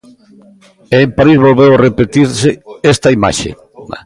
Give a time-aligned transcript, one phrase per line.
[0.95, 2.49] E en París volveu repetirse
[2.93, 3.49] esta imaxe.